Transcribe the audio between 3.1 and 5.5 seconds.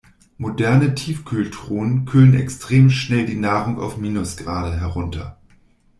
die Nahrung auf Minusgrade herunter.